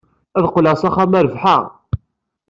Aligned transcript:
Ad 0.37 0.41
d-qqleɣ 0.43 0.75
s 0.81 0.83
axxam-a 0.87 1.19
rebḥeɣ! 1.21 1.63